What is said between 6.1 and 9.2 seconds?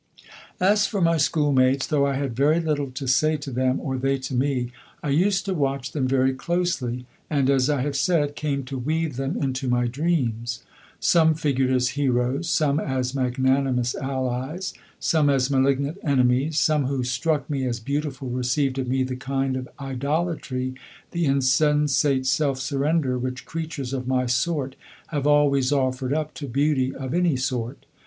closely, and, as I have said, came to weave